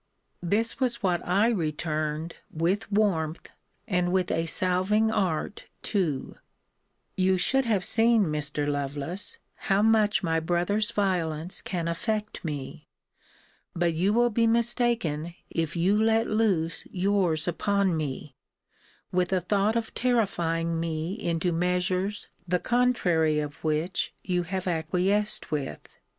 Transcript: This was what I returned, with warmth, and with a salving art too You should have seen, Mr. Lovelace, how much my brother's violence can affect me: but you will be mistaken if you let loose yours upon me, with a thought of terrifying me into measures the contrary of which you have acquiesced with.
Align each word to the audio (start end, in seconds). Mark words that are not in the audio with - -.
This 0.41 0.79
was 0.79 1.03
what 1.03 1.23
I 1.27 1.49
returned, 1.49 2.37
with 2.49 2.91
warmth, 2.91 3.51
and 3.87 4.11
with 4.11 4.31
a 4.31 4.47
salving 4.47 5.11
art 5.11 5.65
too 5.83 6.37
You 7.15 7.37
should 7.37 7.65
have 7.65 7.85
seen, 7.85 8.23
Mr. 8.23 8.67
Lovelace, 8.67 9.37
how 9.69 9.83
much 9.83 10.23
my 10.23 10.39
brother's 10.39 10.89
violence 10.89 11.61
can 11.61 11.87
affect 11.87 12.43
me: 12.43 12.87
but 13.75 13.93
you 13.93 14.11
will 14.11 14.31
be 14.31 14.47
mistaken 14.47 15.35
if 15.51 15.75
you 15.75 16.01
let 16.01 16.25
loose 16.27 16.87
yours 16.89 17.47
upon 17.47 17.95
me, 17.95 18.33
with 19.11 19.31
a 19.31 19.39
thought 19.39 19.75
of 19.75 19.93
terrifying 19.93 20.79
me 20.79 21.13
into 21.13 21.51
measures 21.51 22.27
the 22.47 22.57
contrary 22.57 23.39
of 23.39 23.63
which 23.63 24.15
you 24.23 24.41
have 24.41 24.65
acquiesced 24.65 25.51
with. 25.51 25.99